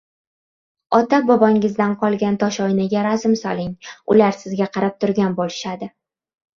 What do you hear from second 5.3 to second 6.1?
bo‘lishadi.